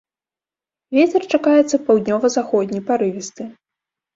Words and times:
Вецер 0.99 1.21
чакаецца 1.35 1.81
паўднёва-заходні 1.91 2.83
парывісты. 2.89 3.43